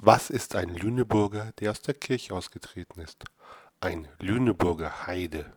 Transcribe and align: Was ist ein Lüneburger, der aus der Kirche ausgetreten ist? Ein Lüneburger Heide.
Was 0.00 0.30
ist 0.30 0.54
ein 0.54 0.68
Lüneburger, 0.68 1.50
der 1.58 1.72
aus 1.72 1.82
der 1.82 1.92
Kirche 1.92 2.32
ausgetreten 2.32 3.00
ist? 3.00 3.24
Ein 3.80 4.06
Lüneburger 4.20 5.08
Heide. 5.08 5.52